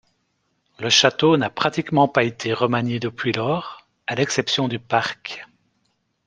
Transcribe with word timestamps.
Le 0.79 0.89
château 0.89 1.37
n’a 1.37 1.51
pratiquement 1.51 2.07
pas 2.07 2.23
été 2.23 2.53
remanié 2.53 2.99
depuis 2.99 3.33
lors, 3.33 3.87
à 4.07 4.15
l'exception 4.15 4.67
du 4.67 4.79
parc. 4.79 5.45